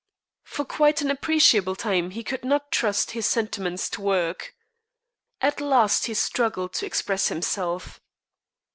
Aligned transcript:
For 0.41 0.65
quite 0.65 1.03
an 1.03 1.11
appreciable 1.11 1.75
time 1.75 2.09
he 2.09 2.23
could 2.23 2.43
not 2.43 2.71
trust 2.71 3.11
his 3.11 3.27
sentiments 3.27 3.87
to 3.91 4.01
words. 4.01 4.45
At 5.41 5.61
last 5.61 6.05
he 6.07 6.15
struggled 6.15 6.73
to 6.73 6.87
express 6.87 7.27
himself. 7.27 8.01